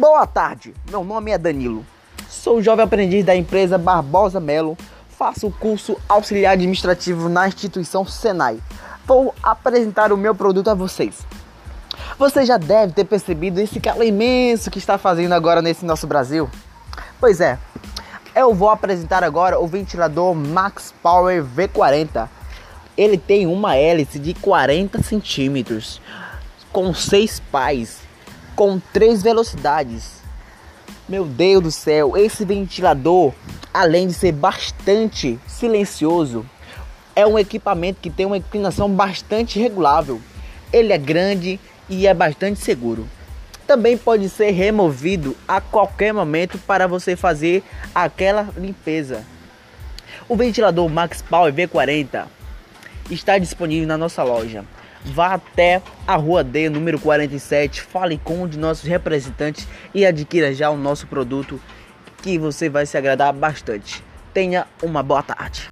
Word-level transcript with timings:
Boa 0.00 0.26
tarde, 0.26 0.72
meu 0.88 1.04
nome 1.04 1.30
é 1.30 1.36
Danilo. 1.36 1.84
Sou 2.26 2.62
jovem 2.62 2.86
aprendiz 2.86 3.22
da 3.22 3.36
empresa 3.36 3.76
Barbosa 3.76 4.40
Melo. 4.40 4.74
Faço 5.10 5.48
o 5.48 5.52
curso 5.52 5.94
auxiliar 6.08 6.54
administrativo 6.54 7.28
na 7.28 7.46
instituição 7.46 8.06
Senai. 8.06 8.62
Vou 9.04 9.34
apresentar 9.42 10.10
o 10.10 10.16
meu 10.16 10.34
produto 10.34 10.68
a 10.68 10.74
vocês. 10.74 11.18
Você 12.18 12.46
já 12.46 12.56
deve 12.56 12.94
ter 12.94 13.04
percebido 13.04 13.60
esse 13.60 13.78
calor 13.78 14.02
imenso 14.02 14.70
que 14.70 14.78
está 14.78 14.96
fazendo 14.96 15.32
agora 15.32 15.60
nesse 15.60 15.84
nosso 15.84 16.06
Brasil. 16.06 16.48
Pois 17.20 17.38
é, 17.38 17.58
eu 18.34 18.54
vou 18.54 18.70
apresentar 18.70 19.22
agora 19.22 19.60
o 19.60 19.66
ventilador 19.66 20.34
Max 20.34 20.94
Power 21.02 21.44
V40. 21.44 22.26
Ele 22.96 23.18
tem 23.18 23.46
uma 23.46 23.76
hélice 23.76 24.18
de 24.18 24.32
40 24.32 25.02
centímetros, 25.02 26.00
com 26.72 26.94
seis 26.94 27.38
pás, 27.52 28.08
com 28.60 28.78
três 28.92 29.22
velocidades. 29.22 30.20
Meu 31.08 31.24
Deus 31.24 31.62
do 31.62 31.70
céu, 31.70 32.14
esse 32.14 32.44
ventilador, 32.44 33.32
além 33.72 34.06
de 34.06 34.12
ser 34.12 34.32
bastante 34.32 35.40
silencioso, 35.46 36.44
é 37.16 37.26
um 37.26 37.38
equipamento 37.38 38.00
que 38.02 38.10
tem 38.10 38.26
uma 38.26 38.36
inclinação 38.36 38.86
bastante 38.90 39.58
regulável. 39.58 40.20
Ele 40.70 40.92
é 40.92 40.98
grande 40.98 41.58
e 41.88 42.06
é 42.06 42.12
bastante 42.12 42.60
seguro. 42.60 43.08
Também 43.66 43.96
pode 43.96 44.28
ser 44.28 44.50
removido 44.50 45.34
a 45.48 45.62
qualquer 45.62 46.12
momento 46.12 46.58
para 46.58 46.86
você 46.86 47.16
fazer 47.16 47.64
aquela 47.94 48.50
limpeza. 48.58 49.24
O 50.28 50.36
ventilador 50.36 50.86
Max 50.90 51.22
Power 51.22 51.50
V40 51.50 52.26
está 53.10 53.38
disponível 53.38 53.88
na 53.88 53.96
nossa 53.96 54.22
loja. 54.22 54.66
Vá 55.04 55.34
até 55.34 55.82
a 56.06 56.14
Rua 56.16 56.44
D, 56.44 56.68
número 56.68 56.98
47, 56.98 57.80
fale 57.80 58.18
com 58.22 58.42
um 58.42 58.48
de 58.48 58.58
nossos 58.58 58.84
representantes 58.84 59.66
e 59.94 60.04
adquira 60.04 60.54
já 60.54 60.70
o 60.70 60.76
nosso 60.76 61.06
produto 61.06 61.60
que 62.22 62.38
você 62.38 62.68
vai 62.68 62.84
se 62.84 62.98
agradar 62.98 63.32
bastante. 63.32 64.04
Tenha 64.34 64.66
uma 64.82 65.02
boa 65.02 65.22
tarde. 65.22 65.68